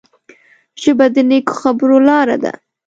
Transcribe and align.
ژبه 0.81 1.05
د 1.15 1.17
نیکو 1.29 1.53
خبرو 1.61 1.97
لاره 2.07 2.37
ده 2.43 2.53